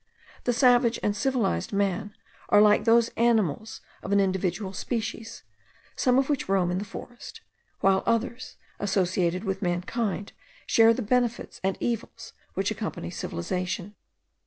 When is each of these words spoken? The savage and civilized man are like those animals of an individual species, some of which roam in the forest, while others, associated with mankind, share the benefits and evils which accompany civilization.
The 0.45 0.51
savage 0.53 0.99
and 1.03 1.15
civilized 1.15 1.71
man 1.71 2.15
are 2.49 2.59
like 2.59 2.85
those 2.85 3.09
animals 3.17 3.81
of 4.01 4.11
an 4.11 4.19
individual 4.19 4.73
species, 4.73 5.43
some 5.95 6.17
of 6.17 6.27
which 6.27 6.49
roam 6.49 6.71
in 6.71 6.79
the 6.79 6.85
forest, 6.85 7.41
while 7.81 8.01
others, 8.07 8.55
associated 8.79 9.43
with 9.43 9.61
mankind, 9.61 10.33
share 10.65 10.91
the 10.95 11.03
benefits 11.03 11.61
and 11.63 11.77
evils 11.79 12.33
which 12.55 12.71
accompany 12.71 13.11
civilization. 13.11 13.93